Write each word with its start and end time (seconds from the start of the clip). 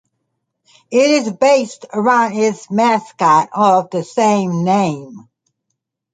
It 0.89 1.11
is 1.27 1.31
based 1.31 1.85
around 1.93 2.33
its 2.35 2.71
mascot 2.71 3.49
of 3.53 3.91
the 3.91 4.03
same 4.03 4.63
name. 4.63 5.29